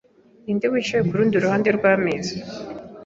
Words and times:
Ninde 0.43 0.65
wicaye 0.71 1.03
kurundi 1.09 1.35
ruhande 1.43 1.69
rwameza? 1.77 2.33